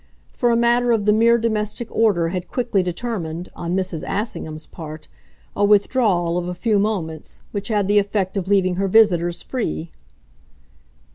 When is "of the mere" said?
0.91-1.37